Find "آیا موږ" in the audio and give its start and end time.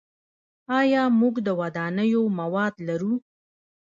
0.79-1.35